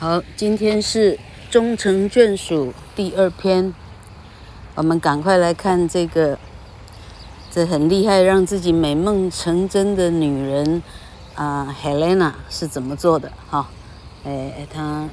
[0.00, 1.18] 好，今天是
[1.50, 3.74] 终成眷属第二篇，
[4.76, 6.38] 我们赶快来看这个，
[7.50, 10.80] 这很厉害，让自己美梦成真的女人
[11.34, 13.32] 啊，Helena 是怎么做的？
[13.50, 13.66] 哈、哦，
[14.22, 15.08] 哎，她，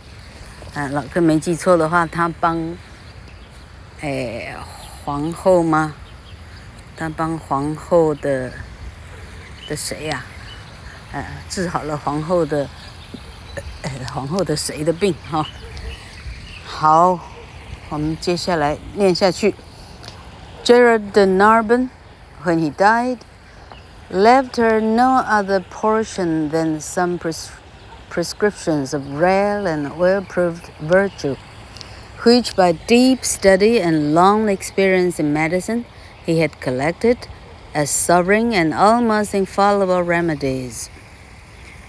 [0.75, 2.77] 啊，老哥没记错的话，她帮，
[4.01, 4.55] 哎，
[5.03, 5.95] 皇后吗？
[6.95, 8.51] 她帮皇后的
[9.67, 10.23] 的谁呀、
[11.11, 11.13] 啊？
[11.13, 12.69] 呃，治好了皇后的。
[14.14, 15.46] 皇后的谁的病哈？
[16.64, 17.18] 好，
[17.88, 19.54] 我们接下来念下去。
[20.64, 21.88] Gerard de Narbon,
[22.44, 23.18] when he died,
[24.10, 27.50] left her no other portion than some pres
[28.10, 31.36] prescriptions of rare and well-proved virtue,
[32.24, 35.84] which by deep study and long experience in medicine
[36.26, 37.16] he had collected
[37.72, 40.90] as sovereign and almost infallible remedies.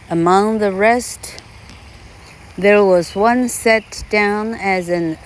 [0.10, 1.41] Among the rest,
[2.59, 5.19] there was one set down as an,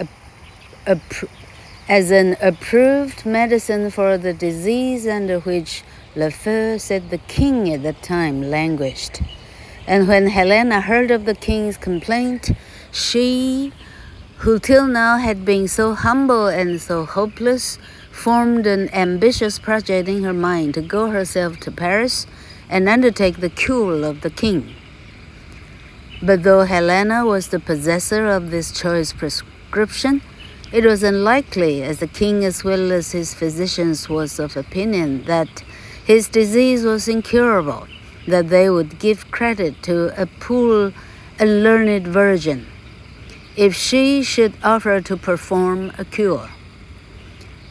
[1.88, 5.84] as an approved medicine for the disease under which
[6.16, 9.22] Lafeu said the king at that time languished.
[9.86, 12.50] And when Helena heard of the king's complaint,
[12.90, 13.72] she,
[14.38, 17.78] who till now had been so humble and so hopeless,
[18.10, 22.26] formed an ambitious project in her mind to go herself to Paris
[22.68, 24.74] and undertake the cure of the king.
[26.22, 30.20] But though Helena was the possessor of this choice prescription,
[30.70, 35.64] it was unlikely, as the king as well as his physicians was of opinion that
[36.04, 37.88] his disease was incurable,
[38.28, 40.92] that they would give credit to a poor,
[41.40, 42.66] learned virgin,
[43.56, 46.50] if she should offer to perform a cure.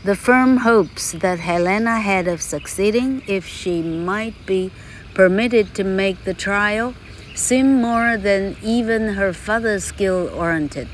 [0.04, 4.72] The firm hopes that Helena had of succeeding, if she might be
[5.14, 6.96] permitted to make the trial,
[7.40, 10.90] seemed more than even her father's skill warranted,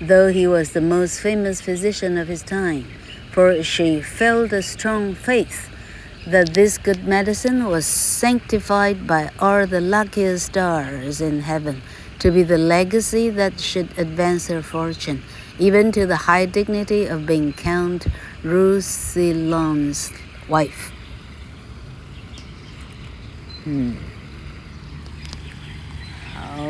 [0.00, 2.84] though he was the most famous physician of his time,
[3.30, 5.70] for she felt a strong faith
[6.26, 11.80] that this good medicine was sanctified by all the luckiest stars in heaven
[12.18, 15.22] to be the legacy that should advance her fortune,
[15.60, 18.08] even to the high dignity of being Count
[18.42, 20.10] Roussillon's
[20.48, 20.90] wife.
[23.62, 23.94] Hmm.
[26.62, 26.68] 好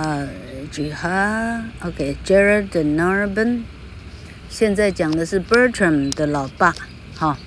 [0.00, 0.26] 啊，
[0.72, 3.62] 句哈，OK，Gerard de Narbon，
[4.48, 6.74] 现在讲的是 Bertram 的老爸，
[7.16, 7.38] 哈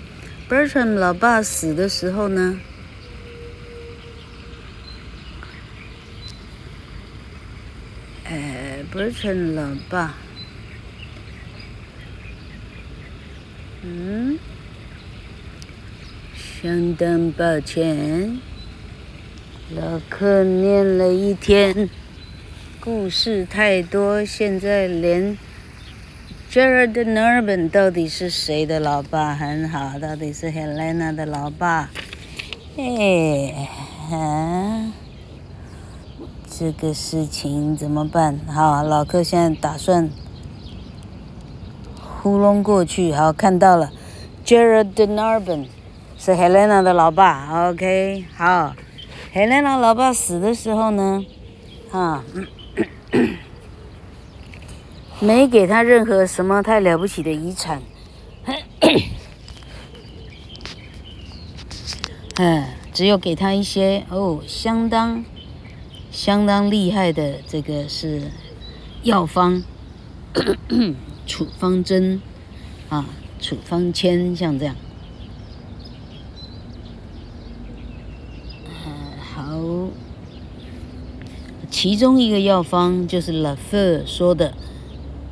[0.50, 2.58] ，Bertram 老爸死的时候呢，
[8.24, 10.16] 哎，Bertram 老爸，
[13.82, 14.40] 嗯，
[16.34, 18.40] 相当抱歉，
[19.76, 21.90] 老克念了一天。
[22.80, 25.38] 故事太多，现在连
[26.50, 31.90] Gerard de Narbon 到底是谁的老爸很好，到底是 Helena 的老爸？
[32.78, 33.68] 哎，
[34.10, 34.94] 啊，
[36.50, 38.40] 这个事情怎么办？
[38.48, 40.10] 好，老柯现在打算
[42.22, 43.12] 糊弄过去。
[43.12, 43.92] 好，看到了
[44.46, 45.66] ，Gerard de Narbon
[46.18, 47.68] 是 Helena 的老爸。
[47.68, 48.74] OK，好
[49.38, 51.24] ，Helena 老爸死的时候呢，
[51.92, 52.24] 啊。
[55.20, 57.82] 没给他任何什么太了不起的遗产，
[62.38, 65.26] 嗯，只有给他一些哦，相当
[66.12, 68.30] 相当厉害的这个是
[69.02, 69.64] 药方，
[71.26, 72.22] 处方针
[72.90, 73.10] 啊，
[73.42, 74.76] 处方签像这样。
[81.70, 84.54] 其中一个药方就是拉斐尔说的，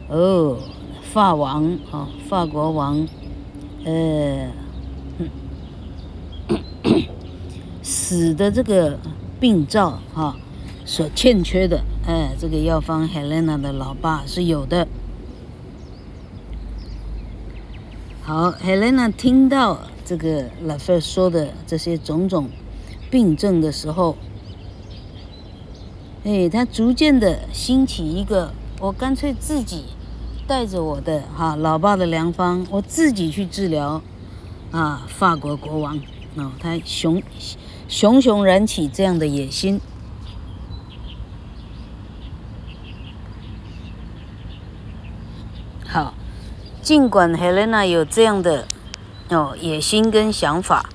[0.10, 0.58] 哦，
[1.02, 3.08] 法王啊、哦，法国王，
[3.86, 4.52] 呃，
[7.82, 9.00] 死的这个
[9.40, 10.36] 病灶哈、
[10.86, 14.88] 所欠缺的，哎，这个药方 Helena 的老爸是有的。
[18.22, 22.50] 好，Helena 听到这个拉斐尔说的这些种种
[23.10, 24.16] 病症的时候。
[26.26, 29.86] 哎，他逐渐的兴起一个，我干脆自己
[30.48, 34.02] 带着我的哈老爸的良方，我自己去治疗
[34.72, 36.00] 啊法国国王
[36.34, 37.22] 哦，他熊
[37.88, 39.80] 熊熊燃起这样的野心。
[45.86, 46.16] 好，
[46.82, 48.68] 尽管 Helena 有这样的
[49.30, 50.90] 哦野心跟想法，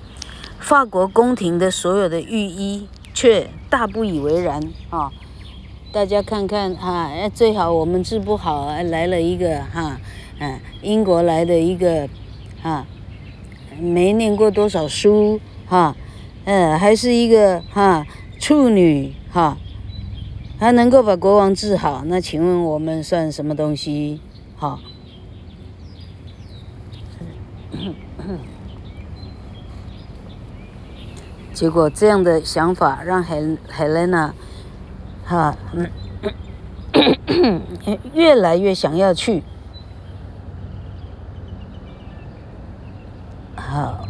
[0.58, 2.88] 法国宫廷的所有的御医。
[3.20, 5.12] 却大不以为然啊！
[5.93, 10.00] 大家看看哈，最好我们治不好，来了一个哈，
[10.38, 12.08] 嗯，英国来的一个
[12.62, 12.87] 哈，
[13.78, 15.94] 没念过多少书哈，
[16.46, 18.06] 嗯，还是一个哈
[18.38, 19.58] 处女哈，
[20.58, 24.19] 还能够把国王治好，那请问我们算什么东西？
[24.56, 24.81] 哈？
[31.60, 34.32] 结果这样的想法让海海莲娜，
[35.26, 35.54] 哈，
[38.14, 39.42] 越来越想要去。
[43.54, 44.08] 好，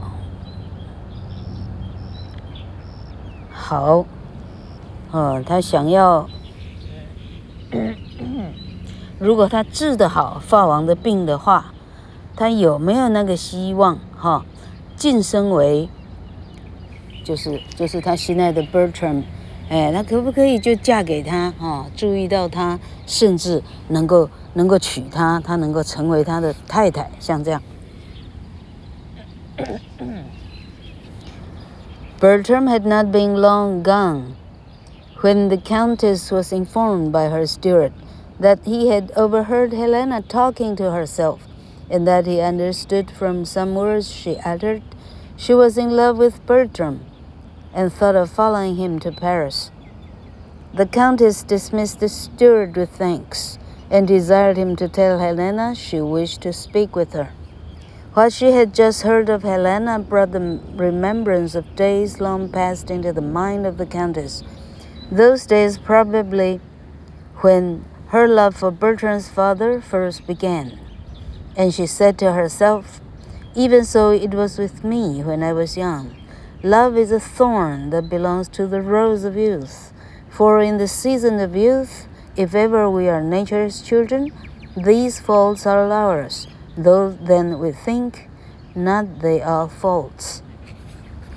[3.53, 4.05] 好，
[5.11, 6.29] 哦，他想要，
[9.19, 11.73] 如果他治得好法王的病的话，
[12.37, 13.99] 他有没有那个希望？
[14.17, 14.45] 哈，
[14.95, 15.89] 晋升为？
[17.30, 19.24] 就是就是他心爱的 Bertram，
[19.70, 21.88] 哎，他可不可以就嫁给他啊？
[21.96, 27.62] 注意到他，甚至能够能够娶她，他能够成为他的太太，像这样。
[32.20, 34.36] Bertram had not been long gone
[35.22, 37.92] when the Countess was informed by her steward
[38.40, 41.40] that he had overheard Helena talking to herself,
[41.90, 44.82] and that he understood from some words she uttered
[45.38, 47.00] she was in love with Bertram.
[47.73, 49.71] and thought of following him to Paris.
[50.75, 53.59] The countess dismissed the steward with thanks
[53.91, 57.33] and desired him to tell Helena she wished to speak with her.
[58.15, 63.13] What she had just heard of Helena brought the remembrance of days long past into
[63.13, 64.43] the mind of the countess.
[65.13, 66.61] Those days, probably,
[67.41, 70.79] when her love for Bertram's father first began.
[71.57, 73.01] And she said to herself,
[73.55, 76.20] Even so it was with me when I was young.
[76.64, 79.92] Love is a thorn that belongs to the rose of youth.
[80.30, 84.32] For in the season of youth, if ever we are nature's children,
[84.76, 88.28] these faults are ours, though then we think
[88.76, 90.42] not they are faults.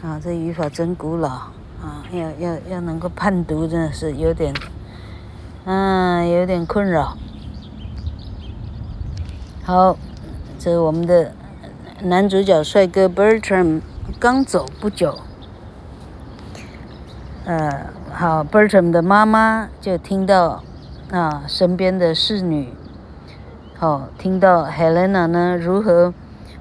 [0.03, 1.29] 啊，这语法真古老
[1.83, 2.05] 啊！
[2.13, 4.55] 要要要能够判读，真的是有点，
[5.65, 7.17] 嗯，有点困扰。
[9.63, 9.97] 好，
[10.59, 11.33] 这是我们的
[12.03, 13.83] 男主角帅哥 Bertram。
[14.20, 15.20] 刚走不久，
[17.46, 20.64] 呃，好，Bertram 的妈妈就听到
[21.12, 22.74] 啊，身边的侍女，
[23.78, 26.14] 好，听到 Helena 呢如何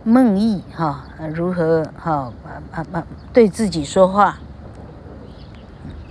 [0.03, 2.33] 梦呓哈，如何好
[2.75, 4.39] 啊啊对自己说话，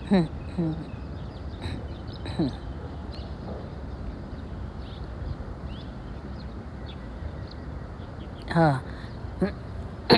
[0.10, 0.76] 哼哼
[2.38, 2.50] 哼，
[8.54, 8.82] 啊。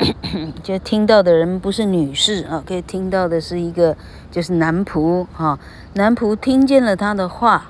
[0.63, 3.95] 就听到的人不是女士啊，可以听到的是一个
[4.31, 5.59] 就是男仆哈，
[5.93, 7.69] 男仆听见了他的话，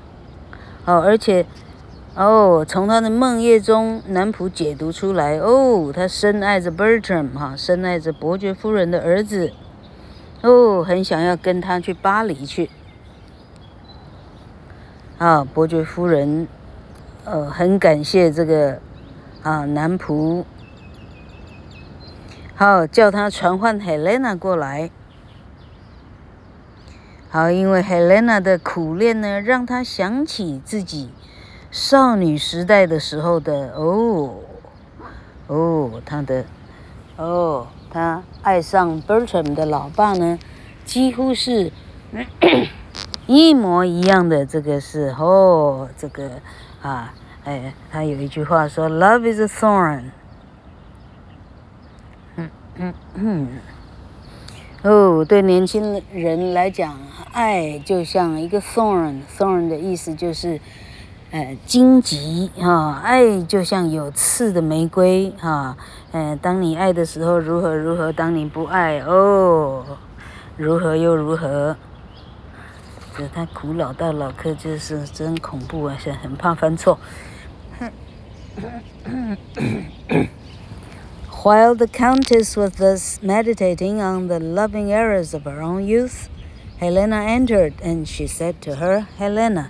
[0.85, 1.45] 哦，而且
[2.15, 9.51] 哦，从他的梦夜中，男仆解读出来，哦，他深爱着 Bertram 哈，深爱着伯爵夫人的儿子，
[10.41, 12.69] 哦，很想要跟他去巴黎去，
[15.17, 16.47] 啊，伯爵夫人，
[17.25, 18.79] 呃，很感谢这个
[19.41, 20.43] 啊男仆。
[22.55, 24.91] 好，叫他传唤 Helena 过来。
[27.31, 31.09] 好，因为 Helena 的苦恋呢，让他想起自己
[31.71, 34.35] 少女时代的时候的哦
[35.47, 36.45] 哦，他的
[37.17, 40.37] 哦，他爱上 Bertram 的老爸呢，
[40.85, 41.71] 几乎是
[43.25, 44.45] 一模一样的。
[44.45, 46.29] 这个是哦，这个
[46.83, 50.11] 啊，哎，他有一句话说：“Love is a thorn。”
[52.75, 53.47] 嗯嗯，
[54.81, 56.97] 哦，对年轻人来讲，
[57.31, 60.59] 爱就像一个 thorn，thorn 的意思就是，
[61.29, 65.77] 呃，荆棘啊，爱就像有刺的玫瑰啊，
[66.11, 69.85] 呃，当你爱的时候如何如何，当你不爱哦，
[70.57, 71.77] 如何又如何，
[73.15, 76.97] 这太苦老到老课就是真恐怖啊，是很怕犯错。
[81.43, 86.29] While the countess was thus meditating on the loving errors of her own youth,
[86.77, 89.69] Helena entered, and she said to her, Helena,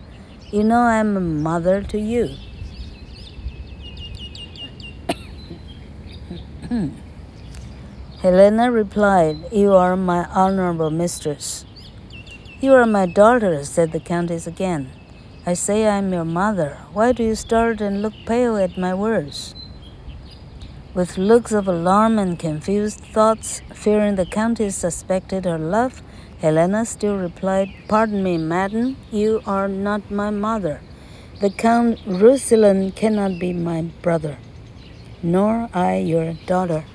[0.51, 2.35] you know I am a mother to you.
[8.21, 11.65] Helena replied, You are my honorable mistress.
[12.61, 14.91] You are my daughter, said the countess again.
[15.43, 16.77] I say I am your mother.
[16.93, 19.55] Why do you start and look pale at my words?
[20.93, 26.03] With looks of alarm and confused thoughts, fearing the countess suspected her love,
[26.37, 30.81] Helena still replied, Pardon me, madam, you are not my mother.
[31.41, 34.37] The Count Roussillon cannot be my brother,
[35.23, 36.85] nor I your daughter.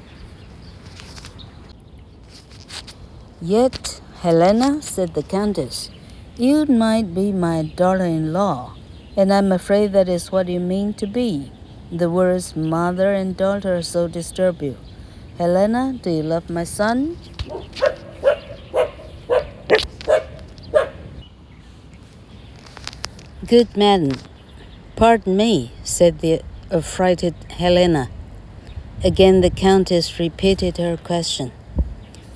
[3.41, 5.91] Yet, Helena, said the Countess,
[6.37, 8.77] you might be my daughter in law,
[9.17, 11.51] and I'm afraid that is what you mean to be.
[11.91, 14.77] The words mother and daughter so disturb you.
[15.39, 17.17] Helena, do you love my son?
[23.47, 24.13] Good man,
[24.97, 28.11] pardon me, said the affrighted Helena.
[29.03, 31.53] Again the countess repeated her question.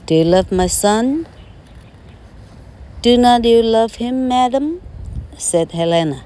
[0.06, 1.26] Do you love my son?
[3.02, 4.80] Do not you love him, madam?
[5.36, 6.24] said Helena.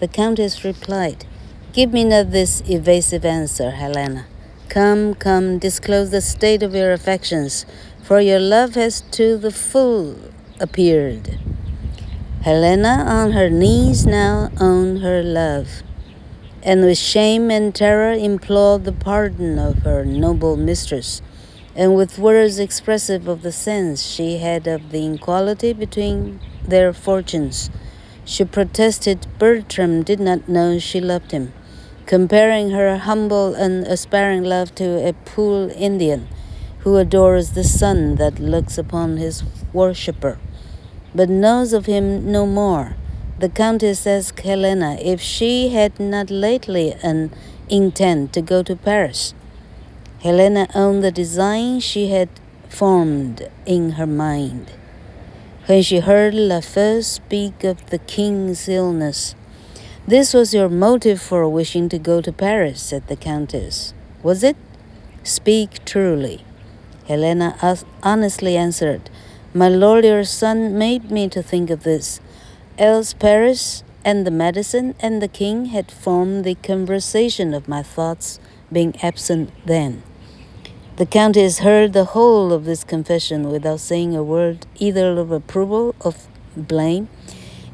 [0.00, 1.26] The countess replied,
[1.76, 4.24] Give me not this evasive answer, Helena.
[4.70, 7.66] Come, come, disclose the state of your affections,
[8.02, 10.16] for your love has to the full
[10.58, 11.38] appeared.
[12.40, 15.82] Helena on her knees now owned her love,
[16.62, 21.20] and with shame and terror implored the pardon of her noble mistress,
[21.74, 27.68] and with words expressive of the sense she had of the inequality between their fortunes,
[28.24, 31.52] she protested Bertram did not know she loved him,
[32.06, 36.28] comparing her humble and aspiring love to a poor Indian
[36.80, 40.38] who adores the sun that looks upon his worshipper
[41.16, 42.94] but knows of him no more.
[43.38, 47.32] The countess Helena if she had not lately an
[47.68, 49.34] intent to go to Paris.
[50.22, 52.28] Helena owned the design she had
[52.68, 54.72] formed in her mind.
[55.66, 59.34] When she heard Lafeu speak of the king's illness,
[60.06, 63.92] this was your motive for wishing to go to Paris, said the countess.
[64.22, 64.56] Was it?
[65.24, 66.44] Speak truly.
[67.08, 67.56] Helena
[68.02, 69.10] honestly answered,
[69.52, 72.20] my lord your son made me to think of this,
[72.78, 78.38] else Paris and the medicine and the king had formed the conversation of my thoughts,
[78.70, 80.02] being absent then.
[80.96, 85.94] The countess heard the whole of this confession without saying a word either of approval
[86.00, 87.08] of blame,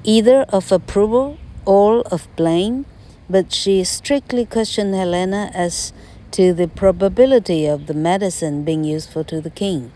[0.05, 2.87] either of approval or of blame,
[3.29, 5.93] but she strictly questioned Helena as
[6.33, 9.93] to the probability of the medicine being useful to the king.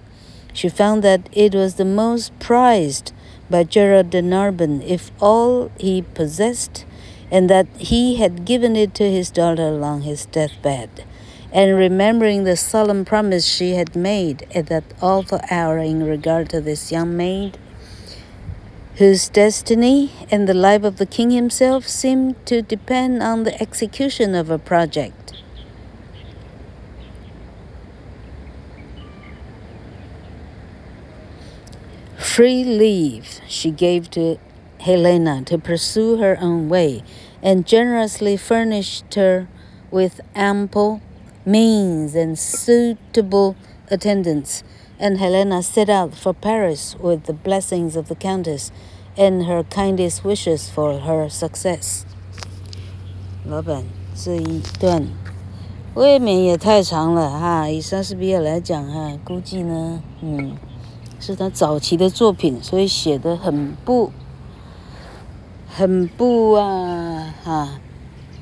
[0.52, 3.12] She found that it was the most prized
[3.50, 6.85] by Gerard de Narbon, if all he possessed,
[7.30, 11.04] and that he had given it to his daughter along his deathbed.
[11.52, 16.61] And remembering the solemn promise she had made at that awful hour in regard to
[16.61, 17.58] this young maid,
[18.99, 24.35] whose destiny and the life of the king himself seemed to depend on the execution
[24.35, 25.26] of a project,
[32.37, 34.38] Free leave she gave to
[34.81, 37.03] Helena to pursue her own way,
[37.43, 39.49] and generously furnished her
[39.91, 41.00] with ample
[41.47, 43.57] means and suitable
[43.91, 44.62] attendants.
[44.99, 48.71] And Helena set out for Paris with the blessings of the Countess
[49.17, 52.05] and her kindest wishes for her success.
[53.45, 53.85] 老板，
[54.15, 55.07] 这一段
[55.95, 60.57] 未免也太长了哈，以莎士比亚来讲哈，估计呢，嗯。
[61.19, 64.12] 是他早期的作品，所以写得很不，
[65.67, 67.81] 很不啊，哈，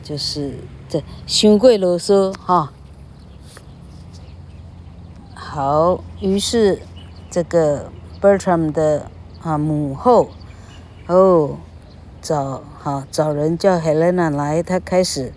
[0.03, 0.59] 就是
[0.89, 2.73] 这胸贵啰嗦哈。
[5.55, 6.81] 好，于是
[7.31, 9.09] 这个 Bertram 的
[9.41, 10.31] 啊母后
[11.07, 11.59] 哦
[12.21, 15.33] 找哈找人叫 Helena 来，他开始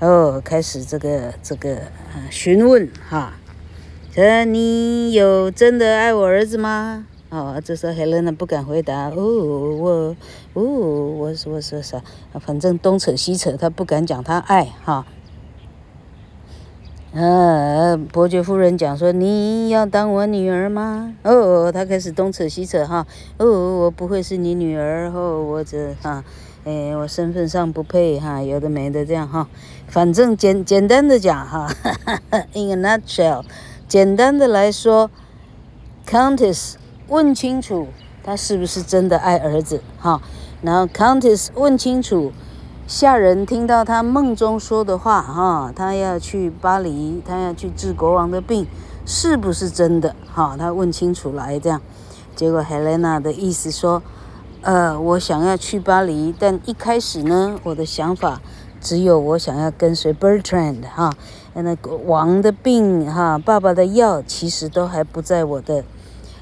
[0.00, 1.78] 哦开始这个这个
[2.28, 3.32] 询问哈。
[4.16, 7.06] 呃，你有真的爱我儿子吗？
[7.30, 9.08] 哦，这时候 Helena 不敢回答。
[9.08, 10.16] 哦，我，
[10.52, 12.02] 哦，我说我说啥？
[12.38, 15.06] 反正东扯西扯，他不敢讲他爱哈。
[17.16, 21.14] 呃，伯爵夫人讲说，你要当我女儿吗？
[21.22, 23.06] 哦，他开始东扯西扯哈。
[23.36, 23.46] 哦，
[23.78, 25.08] 我不会是你女儿。
[25.14, 26.24] 哦，我这哈，
[26.64, 29.48] 哎，我身份上不配哈，有的没的这样哈。
[29.86, 31.72] 反正简简单的讲哈
[32.52, 33.44] ，In a nutshell。
[33.86, 35.08] 简单的来说
[36.08, 36.74] ，Countess
[37.06, 37.86] 问清楚
[38.24, 40.20] 他是不是真的爱儿子，哈，
[40.62, 42.32] 然后 Countess 问清楚
[42.86, 48.66] 下人听到他梦中说的话，哈，他要去巴黎，他要去治国王的病，
[49.06, 51.80] 是不是真的，哈，他问清楚来这样，
[52.36, 54.02] 结果 Helena 的意思说，
[54.60, 58.42] 呃，我想要去巴黎，但一开始呢，我的想法
[58.82, 61.14] 只有我想要跟随 Bertrand，哈。
[61.56, 65.84] 那个王的病哈，爸爸的药其实都还不在我的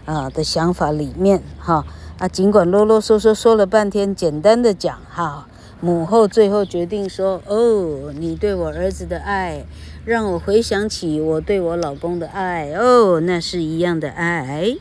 [0.07, 1.85] 啊的想法里面哈。
[2.19, 5.47] 啊，尽管啰啰嗦嗦说了半天，简单的讲哈，
[5.85, 9.65] 母后最后决定说：“哦，你对我儿子的爱，
[10.05, 14.77] 让我回想起我对我老公的爱哦，那是一样的爱。”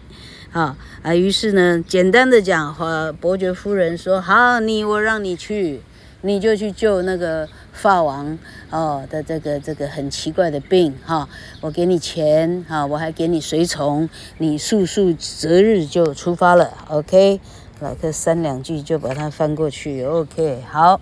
[0.54, 5.82] 好啊，于是呢，简单的讲，和伯爵夫人说：“好，你我让你去。”
[6.24, 8.38] 你就去救那个法王
[8.70, 11.28] 哦的这个这个很奇怪的病哈，
[11.62, 17.40] 我给你钱哈，我还给你随从，你速速择日就出发了，OK，
[17.81, 21.01] 来个三两句就把它翻过去，OK，好。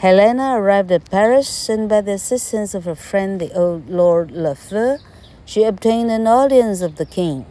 [0.00, 4.98] Helena arrived at Paris, and by the assistance of her friend the old Lord Lafleur,
[5.46, 7.46] she obtained an audience of the king.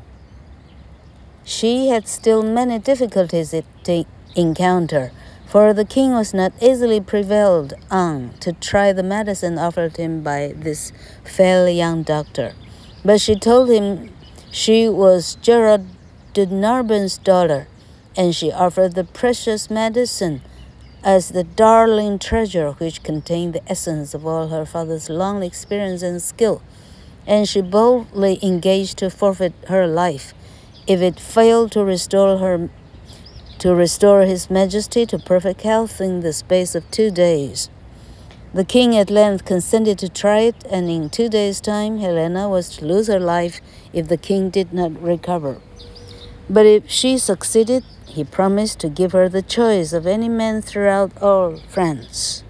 [1.44, 5.12] She had still many difficulties to encounter
[5.46, 10.54] for the king was not easily prevailed on to try the medicine offered him by
[10.56, 10.92] this
[11.24, 12.54] fair young doctor.
[13.06, 14.12] But she told him
[14.52, 15.86] she was Gerard
[16.34, 17.68] de Narbonne's daughter,
[18.21, 20.43] and she offered the precious medicine
[21.03, 26.21] as the darling treasure which contained the essence of all her father's long experience and
[26.21, 26.61] skill.
[27.27, 30.35] And she boldly engaged to forfeit her life
[30.87, 32.69] if it failed to restore her
[33.61, 37.71] to restore his majesty to perfect health in the space of two days.
[38.53, 42.77] The king at length consented to try it, and in two days' time Helena was
[42.77, 43.63] to lose her life
[43.95, 45.63] if the king did not recover.
[46.51, 51.12] But if she succeeded, he promised to give her the choice of any man throughout
[51.22, 52.44] all France,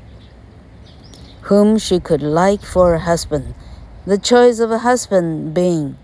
[1.50, 3.54] whom she could like for a husband.
[4.06, 5.96] The choice of a husband being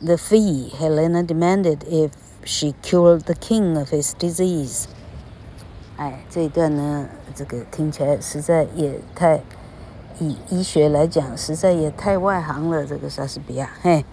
[0.00, 2.12] the fee Helena demanded if
[2.42, 4.86] She cured the king of his disease。
[5.98, 9.42] 哎，这一段呢，这个听起来实在也太，
[10.18, 12.86] 以医学来讲，实在也太外行了。
[12.86, 14.06] 这个莎士比亚，嘿，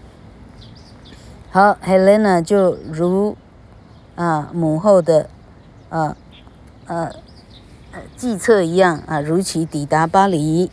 [1.50, 3.34] 好，Helena 就如
[4.15, 5.29] 啊母后的
[5.89, 6.15] 啊
[6.85, 7.11] 呃
[8.15, 10.69] 计策一样啊，如期抵达巴黎。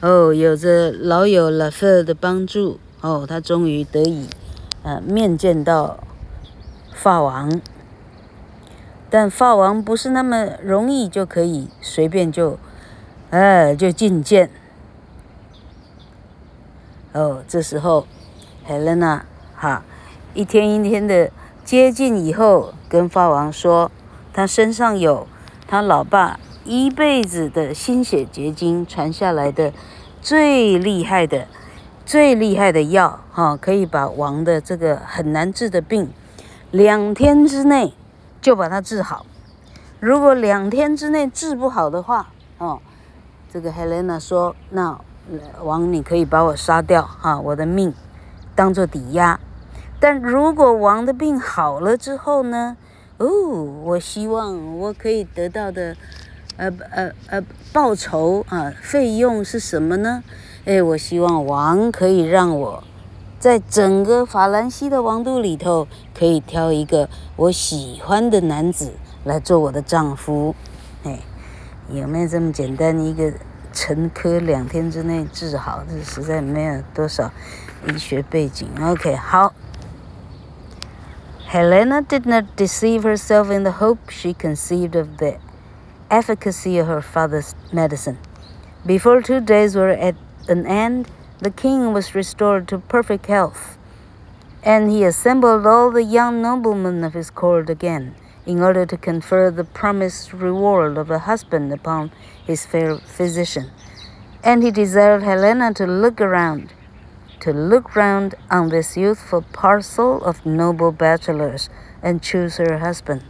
[0.00, 4.28] 哦，有着老友拉斐尔的帮助，哦，他终于得以
[4.82, 5.98] 呃面见到。
[7.00, 7.60] 法王，
[9.08, 12.58] 但法王不是那么容易就可以随便就，
[13.30, 14.50] 呃，就觐见。
[17.12, 18.08] 哦，这时候
[18.66, 19.20] ，Helena
[19.54, 19.84] 哈，
[20.34, 21.30] 一天一天的
[21.68, 23.90] 接近以后，跟法王说，
[24.32, 25.26] 他身上有
[25.66, 29.74] 他老爸一辈子的心血结晶传下来的
[30.22, 31.46] 最厉害的、
[32.06, 36.08] 最厉害的药，哈，可以把王的这个很难治的病。
[36.70, 37.92] 两天之内
[38.40, 39.26] 就把它治好。
[40.00, 42.80] 如果两天之内治不好的话，哦，
[43.52, 44.98] 这个 Helena 说：“那
[45.62, 47.92] 王你可以把我杀掉，哈、我的命
[48.54, 49.38] 当做抵押。
[50.00, 52.76] 但如果王的病好了之后呢？
[53.18, 53.26] 哦，
[53.82, 55.96] 我希望我可以得到的，
[56.56, 60.22] 呃呃呃，报酬啊，费用是什么呢？
[60.64, 62.84] 哎，我希望王可以让我。”
[63.40, 68.92] 在整个法兰西的王都里头，可以挑一个我喜欢的男子
[69.24, 70.54] 来做我的丈夫。
[71.04, 71.18] 哎，
[71.88, 73.32] 有没有这么简单一个
[73.72, 75.82] 陈科两天之内治好？
[75.88, 77.30] 这实在没有多少
[77.86, 78.68] 医学背景。
[78.80, 79.52] OK，好。
[81.48, 85.38] Helena did not deceive herself in the hope she conceived of the
[86.10, 88.18] efficacy of her father's medicine.
[88.84, 90.14] Before two days were at
[90.46, 91.08] an end,
[91.38, 93.78] the king was restored to perfect health,
[94.62, 99.50] and he assembled all the young noblemen of his court again, in order to confer
[99.50, 102.12] the promised reward of a husband upon
[102.46, 103.70] his fair physician.
[104.44, 106.74] And he desired Helena to look around,
[107.40, 111.68] to look round on this youthful parcel of noble bachelors,
[112.02, 113.22] and choose her husband.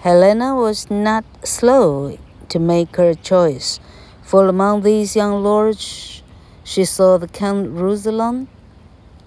[0.00, 2.18] Helena was not slow
[2.48, 3.80] to make her choice,
[4.22, 6.22] for among these young lords
[6.62, 8.48] she saw the Count Roussillon,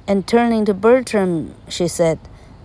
[0.07, 2.19] and turning to Bertram, she said,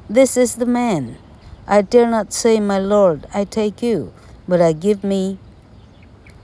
[0.08, 1.18] This is the man.
[1.66, 4.12] I dare not say, My lord, I take you,
[4.46, 5.38] but I give me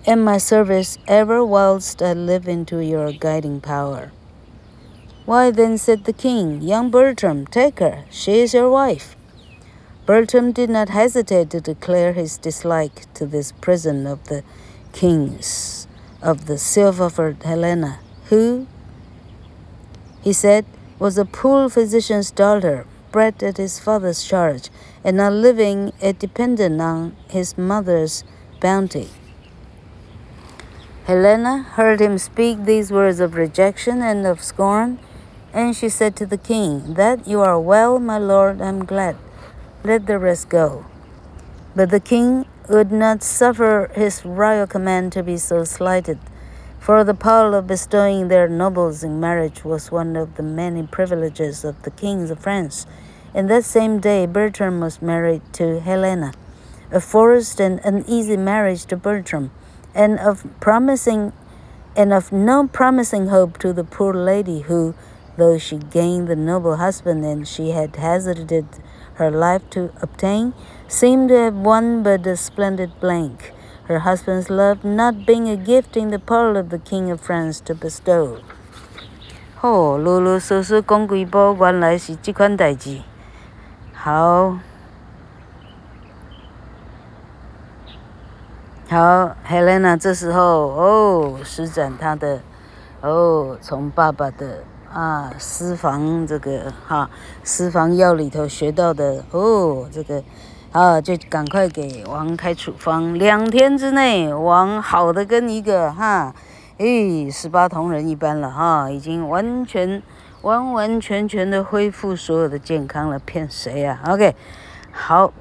[0.06, 4.10] and my service ever whilst I live into your guiding power.
[5.28, 9.14] Why then, said the king, young Bertram, take her, she is your wife.
[10.06, 14.42] Bertram did not hesitate to declare his dislike to this prison of the
[14.94, 15.86] kings
[16.22, 17.98] of the silver Helena
[18.30, 18.66] who,
[20.22, 20.64] he said,
[20.98, 24.70] was a poor physician's daughter, bred at his father's charge,
[25.04, 28.24] and now living a dependent on his mother's
[28.60, 29.10] bounty.
[31.04, 34.98] Helena heard him speak these words of rejection and of scorn,
[35.52, 39.16] And she said to the king, That you are well, my lord, I'm glad.
[39.82, 40.84] Let the rest go.
[41.74, 46.18] But the king would not suffer his royal command to be so slighted,
[46.78, 51.64] for the power of bestowing their nobles in marriage was one of the many privileges
[51.64, 52.86] of the kings of France.
[53.34, 56.32] And that same day, Bertram was married to Helena,
[56.90, 59.50] a forced and uneasy marriage to Bertram,
[59.94, 61.32] and of promising
[61.96, 64.94] and of no promising hope to the poor lady who,
[65.37, 68.65] though she gained the noble husband and she had hazarded
[69.15, 70.53] her life to obtain,
[70.87, 73.51] seemed to have won but a splendid blank,
[73.85, 77.59] her husband's love not being a gift in the power of the King of France
[77.61, 78.37] to bestow.
[79.61, 83.01] 哦，啰啰嗦嗦讲几步，原来是这款代志。
[83.93, 84.57] 好，
[88.89, 92.41] 好，Helena 这时候哦，施展她的
[93.01, 94.63] 哦，从爸爸的。
[94.98, 97.08] 啊，私房这个哈，
[97.44, 100.24] 私房药里头学到的哦，这个
[100.72, 106.34] 啊，就赶快给王开处方，两天之内，王好的跟一个哈，
[106.78, 110.02] 诶，十八铜人一般了哈，已经完全
[110.42, 114.34] 完完全全的恢复所有的健康了，骗谁啊？OK，
[114.90, 115.32] 好，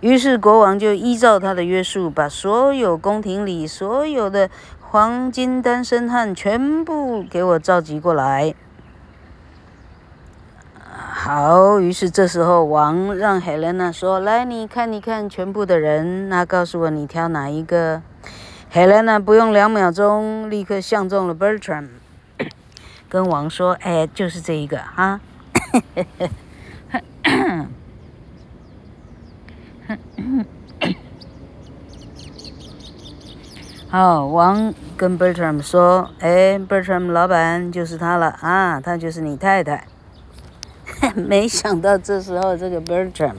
[0.00, 4.50] 于是国王就依照他的约束，把所有宫廷里所有的。
[4.90, 8.54] 黄金单身汉全部给我召集过来。
[10.82, 18.00] 好，于是这时候王让海伦娜说：“来，你看，你看，全部的人，那告诉我你挑哪一个？”
[18.70, 21.88] 海伦娜不用两秒钟，立刻相中了 Bertram，
[23.10, 25.20] 跟王说：“哎，就是这一个哈。”
[33.90, 39.86] 好，王跟 Bertram 说：“哎，Bertram 老板就是他了啊，他就是你太太。
[41.16, 43.36] ”没想到这时候这个 Bertram，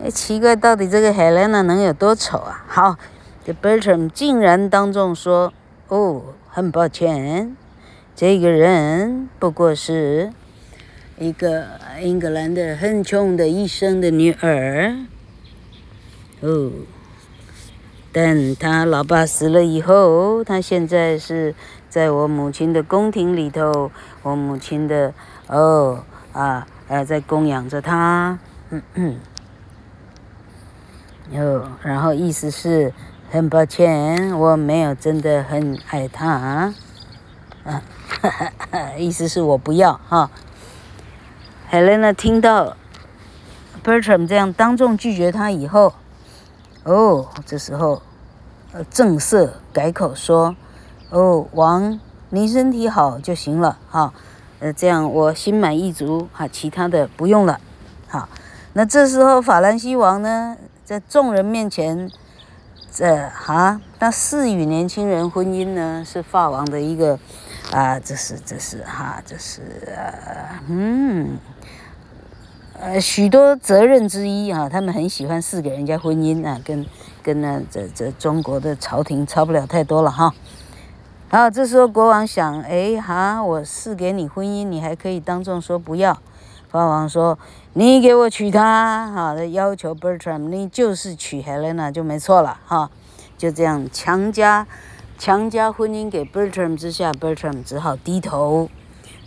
[0.00, 2.64] 哎，奇怪，到底这个 Helena 能有多丑啊？
[2.68, 2.96] 好，
[3.44, 5.52] 这 Bertram 竟然当众说
[5.88, 7.56] ：“哦，很抱歉，
[8.14, 10.32] 这个人不过是
[11.18, 11.66] 一个
[12.00, 14.94] 英格兰的很穷的医生的女儿。”
[16.42, 16.70] 哦。
[18.14, 21.54] 但他老爸死了以后，他现在是
[21.88, 23.90] 在我母亲的宫廷里头，
[24.22, 25.14] 我母亲的
[25.46, 29.16] 哦啊呃在供养着他，嗯嗯，
[31.32, 32.92] 哦，然后意思是
[33.30, 36.74] 很抱歉，我没有真的很爱他，
[37.64, 37.82] 啊，
[38.20, 40.30] 哈哈，意思是我不要哈。
[41.70, 42.76] Helena 听到
[43.82, 45.94] Bertram 这样当众拒绝他以后。
[46.84, 48.02] 哦，这时候，
[48.72, 50.56] 呃，正色改口说
[51.10, 54.12] ：“哦，王，您身体好就行了，哈，
[54.58, 57.60] 呃，这样我心满意足，哈，其他的不用了，
[58.08, 58.28] 好。
[58.72, 62.10] 那这时候法兰西王呢，在众人面前，
[62.90, 67.16] 这哈，那赐予年轻人婚姻呢，是法王的一个，
[67.70, 71.38] 啊，这是这是哈，这是呃，嗯。”
[72.82, 76.84] 呃，许多责任之一啊，他们很喜欢赐给人家婚姻啊，跟
[77.22, 80.34] 跟那这这中国的朝廷差不了太多了哈。
[81.30, 86.18] 好，这时候国王想，哎哈，我赐给你婚姻，你还可以当众说不要。
[86.70, 87.38] 法王说，
[87.74, 92.90] 你给我娶她，好的要求 Bertram，你就是娶 Helena 就没错了哈。
[93.38, 94.66] 就这样强加
[95.16, 98.68] 强加婚姻给 Bertram 之下，Bertram 只好低头，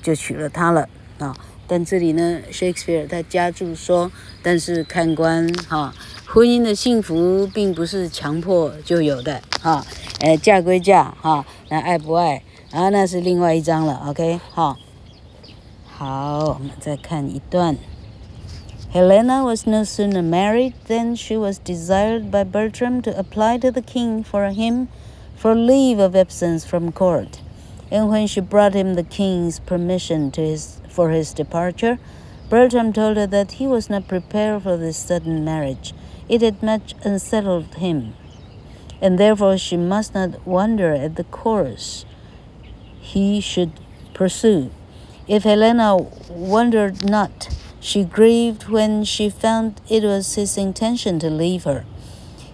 [0.02, 0.90] 就娶了她了
[1.20, 1.34] 啊。
[1.67, 4.11] 但这里呢，Shakespeare 他加注说，
[4.43, 5.95] 但是看官哈，
[6.27, 9.85] 婚姻的幸福并不是强迫就有的哈，
[10.21, 12.43] 哎，嫁归嫁哈，那爱不爱
[12.73, 14.77] 啊，那是另外一章了，OK 哈。
[15.87, 17.77] 好，我们再看一段。
[18.93, 24.25] Helena was no sooner married than she was desired by Bertram to apply to the king
[24.25, 24.89] for him
[25.37, 27.39] for leave of absence from court,
[27.91, 32.00] and when she brought him the king's permission to his for his departure,
[32.50, 35.94] Bertram told her that he was not prepared for this sudden marriage.
[36.30, 38.16] It had much unsettled him,
[39.02, 42.06] and therefore she must not wonder at the course
[43.00, 43.74] he should
[44.14, 44.72] pursue.
[45.28, 45.98] If Helena
[46.30, 51.86] wondered not, she grieved when she found it was his intention to leave her.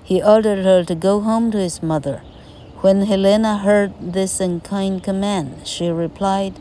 [0.04, 2.21] He ordered her to go home to his mother.
[2.82, 6.60] When Helena heard this unkind command, she replied,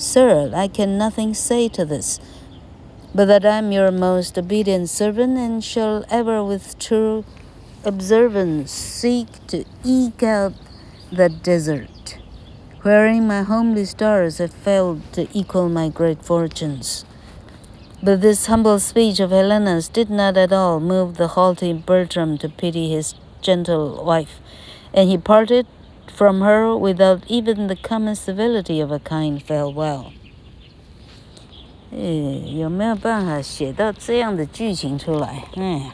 [0.00, 2.18] Sir, I can nothing say to this,
[3.14, 7.26] but that I am your most obedient servant, and shall ever with true
[7.84, 10.54] observance seek to eke out
[11.12, 12.16] the desert.
[12.82, 17.04] wherein my homely stars have failed to equal my great fortunes.
[18.02, 22.48] But this humble speech of Helena's did not at all move the haughty Bertram to
[22.48, 24.40] pity his gentle wife,
[24.94, 25.66] and he parted
[26.14, 30.12] from her without even the common civility of a kind farewell.
[31.92, 35.44] 嗯，有没有办法写到这样的剧情出来？
[35.56, 35.92] 哎，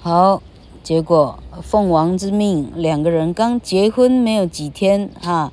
[0.00, 0.40] 好，
[0.82, 5.50] 结果奉王之命，两个人刚结婚没有几天，哈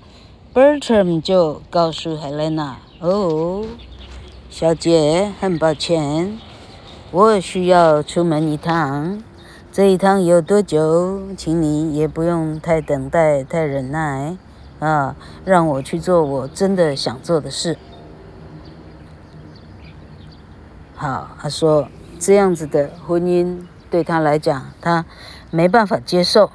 [0.53, 3.65] ，Bertram 就告诉 Helena，哦，
[4.49, 6.37] 小姐，很抱歉，
[7.09, 9.23] 我需要出门一趟，
[9.71, 11.21] 这一趟有多久？
[11.37, 14.35] 请你也不用太等待，太忍耐。
[14.79, 17.77] 啊，让我去做我真的想做的事。
[20.95, 21.87] 好，他说
[22.19, 25.05] 这样子的婚姻对他来讲，他
[25.51, 26.51] 没办法接受。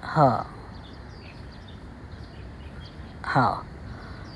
[0.00, 0.46] 好，
[3.20, 3.64] 好，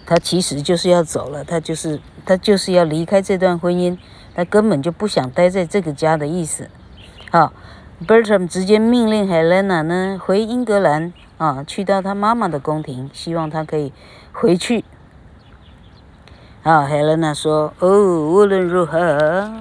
[0.04, 3.96] 他其实就是要走了，他就是他就是要离开这段婚姻，
[4.36, 6.68] 他根本就不想待在这个家的意思。
[7.32, 7.54] 好
[8.06, 11.14] ，Bertram 直接命令 Helena 呢回英格兰。
[11.38, 13.92] 啊，去到他妈妈的宫廷，希望他可以
[14.32, 14.84] 回去。
[16.62, 19.52] 啊，Helena 说：“哦，无论如何，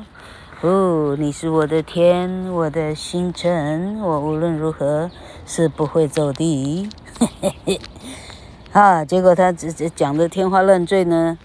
[0.62, 5.12] 哦，你是我的天，我的星辰，我无论如何
[5.46, 7.82] 是不会走的。”嘿嘿嘿
[8.72, 11.38] 啊，结果他只只讲的天花乱坠呢，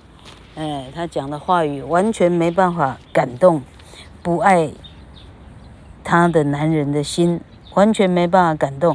[0.60, 3.62] 哎，他讲的话语完全没办法感动
[4.22, 4.70] 不爱
[6.04, 7.40] 他的男人的心，
[7.72, 8.94] 完全没办法感动。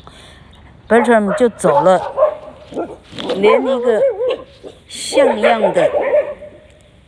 [0.87, 1.99] Bertram 就走了，
[3.37, 3.99] 连一个
[4.87, 5.89] 像样的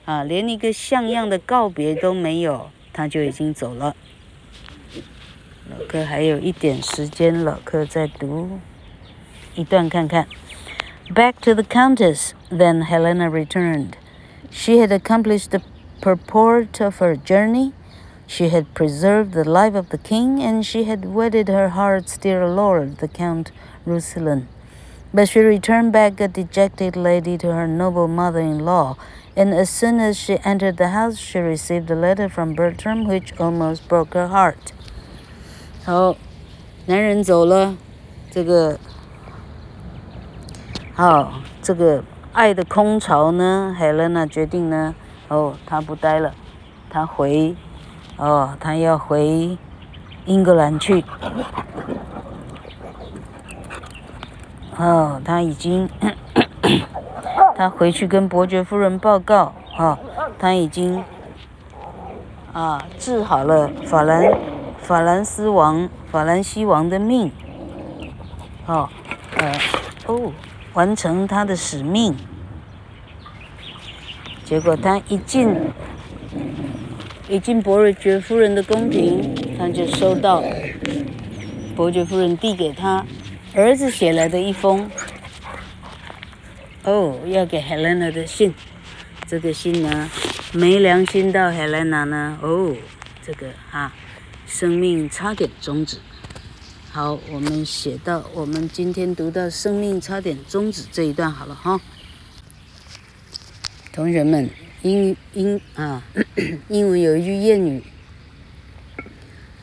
[0.06, 3.96] 啊，连一个像样的告别都没有，他就已经走了。
[5.70, 8.58] 老柯还有一点时间，老柯再读
[9.54, 10.26] 一段看看。
[11.14, 13.92] Back to the Countess, then Helena returned.
[14.51, 15.63] She had accomplished the
[16.01, 17.73] purport of her journey.
[18.27, 22.49] She had preserved the life of the king, and she had wedded her heart's dear
[22.49, 23.53] lord, the Count
[23.85, 24.49] Roussillon.
[25.13, 28.97] But she returned back a dejected lady to her noble mother-in-law,
[29.37, 33.33] and as soon as she entered the house, she received a letter from Bertram, which
[33.39, 34.73] almost broke her heart.
[35.85, 36.17] 好，
[36.87, 37.77] 男人走了，
[38.31, 38.79] 这个，
[40.95, 44.94] 好，这个 爱的空巢呢，Helena 决定呢，
[45.28, 46.34] 哦，她不待了，
[46.90, 47.56] 她回。
[48.20, 49.56] 哦，他要回
[50.26, 51.06] 英格兰去。
[54.76, 55.88] 哦，他已经，
[57.56, 60.00] 他回去跟伯爵夫人报告，哦，
[60.40, 61.04] 他已经
[62.54, 64.34] 啊治好了法兰
[64.80, 67.32] 法兰斯王法兰西王的命。
[68.66, 68.90] 哦，
[69.38, 69.52] 呃，
[70.08, 70.32] 哦，
[70.78, 72.16] 完成他的使命。
[74.46, 75.50] 结果他一进。
[77.30, 80.42] 一进伯爵夫人的宫廷，他就收到
[81.76, 83.06] 伯爵夫人递给他
[83.54, 84.90] 儿子写来的一封，
[86.86, 88.54] 哦，要给 Helena 的信。
[89.28, 90.10] 这个信呢，
[90.54, 92.74] 没良心到 Helena 呢，哦，
[93.22, 93.94] 这个啊，
[94.46, 95.98] 生命差点终止。
[96.98, 101.80] 好，我们写到，我们今天读到生命差点终止这一段好了哈，
[103.94, 104.50] 同学们。
[104.82, 106.04] 英英啊，
[106.70, 107.84] 英文有一句谚语：“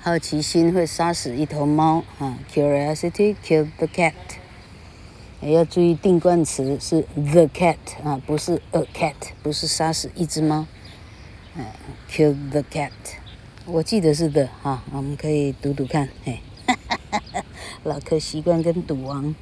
[0.01, 4.15] 好奇心会杀死一头猫。”啊，Curiosity killed the cat。
[5.41, 10.69] 也要注意定冠词是 the cat 啊，不是 a cat，不是杀死一只猫。
[11.57, 11.65] 嗯
[12.09, 12.93] ，killed the cat，
[13.67, 16.09] 我记得是的哈，我们可以读读看。
[16.25, 16.39] 嘿，
[17.84, 19.36] 老柯习惯跟赌王。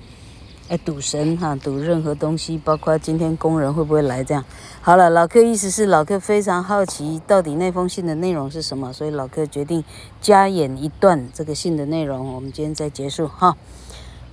[0.69, 4.43] 哎，赌神哈，赌任何东西，包括今天工人会不会来这样。
[4.81, 9.81] 好了，老柯意思是老柯非常好奇到底那封信的内容是什么，所以老柯决定
[10.19, 12.33] 加演一段这个信的内容。
[12.33, 13.55] 我们今天再结束哈。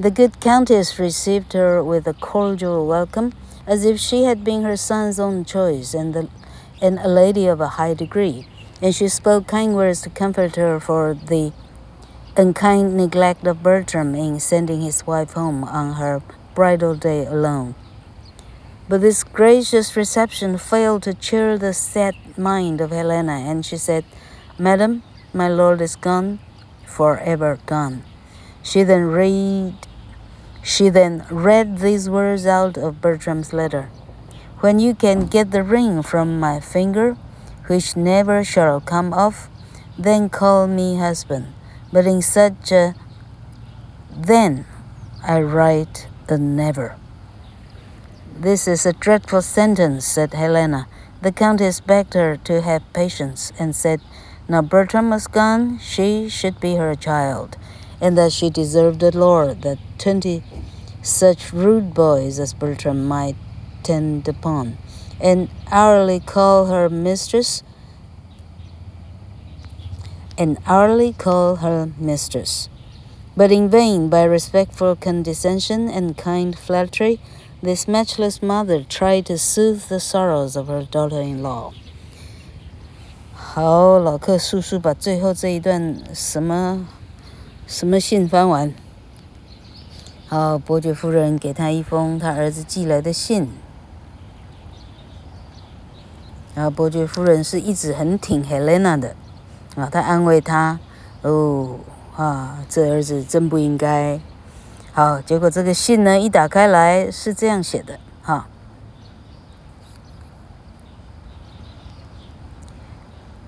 [0.01, 3.31] The good countess received her with a cordial welcome,
[3.65, 6.27] as if she had been her son's own choice and the
[6.81, 8.45] and a lady of a high degree,
[8.83, 11.53] and she spoke kind words to comfort her for the
[12.40, 16.22] unkind neglect of Bertram in sending his wife home on her
[16.56, 17.76] bridal day alone.
[18.88, 24.06] But this gracious reception failed to cheer the sad mind of Helena, and she said,
[24.58, 26.40] Madam, my lord is gone,
[26.86, 28.04] forever gone.
[28.64, 29.76] She then read
[30.64, 33.90] she then read these words out of Bertram's letter.
[34.62, 37.18] When you can get the ring from my finger,
[37.68, 39.50] which never shall come off,
[39.98, 41.54] then call me husband
[41.92, 42.96] but in such a
[44.16, 44.66] then
[45.24, 46.96] I write a never.
[48.36, 50.88] This is a dreadful sentence, said Helena.
[51.22, 54.02] The countess begged her to have patience and said,
[54.48, 57.58] Now Bertram was gone, she should be her child,
[58.00, 60.44] and that she deserved the Lord that twenty
[61.02, 63.36] such rude boys as Bertram might
[63.84, 64.78] tend upon,
[65.20, 67.64] and hourly call her mistress,
[70.39, 72.69] and hourly call her mistress.
[73.37, 77.19] But in vain, by respectful condescension and kind flattery,
[77.63, 81.73] this matchless mother tried to soothe the sorrows of her daughter-in-law.
[83.33, 86.87] 好，老客叔叔把最后这一段什么
[87.67, 88.75] 什么信翻完。
[90.27, 93.49] 好，伯爵夫人给他一封他儿子寄来的信。
[96.55, 99.17] 然后伯爵夫人是一直很挺 Helena 的，
[99.76, 100.80] 啊，他安慰他，
[101.22, 101.80] 哦，
[102.16, 104.20] 啊，这儿子真不应该。
[104.92, 108.48] 好，结果这个信呢，一打开来是这样写的，哈。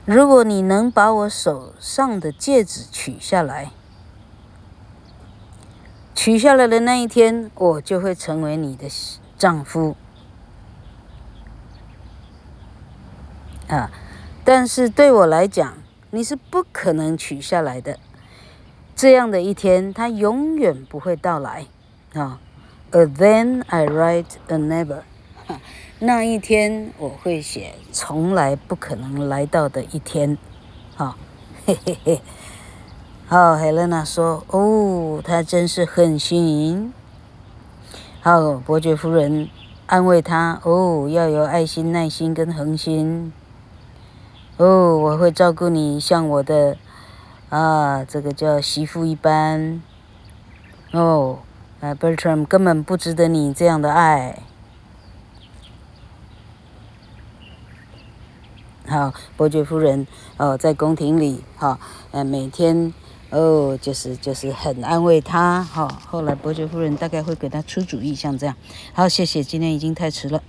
[0.06, 3.72] 如果你能把我手上的戒指取下来，
[6.14, 8.88] 取下来的那一天，我就会成为你的
[9.38, 9.96] 丈夫。
[13.68, 13.90] 啊，
[14.44, 15.76] 但是对我来讲，
[16.12, 17.98] 你是不可能取下来的。
[18.96, 21.66] 这样的一天，它永远不会到来，
[22.14, 22.40] 啊。
[22.92, 25.04] A then I write a never，
[26.00, 30.38] 那一天我会写从来不可能来到的一天，
[30.98, 31.16] 啊，
[31.66, 32.22] 嘿嘿嘿。
[33.28, 36.94] 好，Helena 说，哦，他真是狠心。
[38.20, 39.48] 好，伯爵夫人
[39.86, 43.32] 安慰他，哦，要有爱心、耐心跟恒心。
[44.62, 46.78] 哦，我会照顾你，像我的。
[47.50, 49.82] 啊，这个叫媳妇一般
[50.92, 51.40] 哦，
[51.82, 54.44] 啊，Bertram 根本不值得你这样的爱。
[58.88, 60.06] 好，伯爵夫人
[60.38, 61.80] 哦，在宫廷里，哈、
[62.12, 62.94] 呃，每天
[63.32, 68.56] 哦，就是就是很安慰他，哈、后来伯爵夫人大概会给他出主意，像这样。
[68.94, 70.44] 好，谢谢，今天已经太迟了。